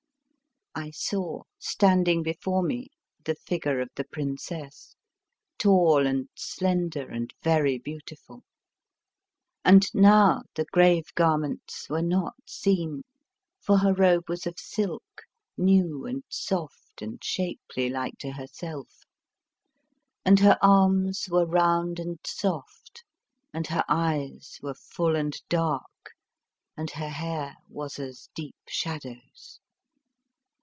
I 0.73 0.91
saw 0.91 1.41
standing 1.59 2.23
before 2.23 2.63
me 2.63 2.91
the 3.25 3.35
figure 3.35 3.81
of 3.81 3.89
the 3.97 4.05
princess, 4.05 4.95
tall 5.57 6.07
and 6.07 6.29
slender 6.37 7.09
and 7.09 7.33
very 7.43 7.77
beautiful. 7.77 8.45
And 9.65 9.85
now 9.93 10.43
the 10.55 10.63
grave 10.71 11.13
garments 11.13 11.89
were 11.89 12.01
not 12.01 12.35
seen, 12.47 13.03
for 13.59 13.79
her 13.79 13.93
robe 13.93 14.29
was 14.29 14.47
of 14.47 14.57
silk, 14.59 15.23
new 15.57 16.05
and 16.05 16.23
soft 16.29 17.01
and 17.01 17.21
shapely 17.21 17.89
like 17.89 18.17
to 18.19 18.31
herself, 18.31 19.01
and 20.23 20.39
her 20.39 20.57
arms 20.61 21.27
were 21.29 21.45
round 21.45 21.99
and 21.99 22.17
soft, 22.25 23.03
and 23.53 23.67
her 23.67 23.83
eyes 23.89 24.57
were 24.63 24.75
full 24.75 25.17
and 25.17 25.41
dark, 25.49 26.11
and 26.77 26.91
her 26.91 27.09
hair 27.09 27.55
was 27.67 27.99
as 27.99 28.29
deep 28.33 28.55
shadows. 28.69 29.59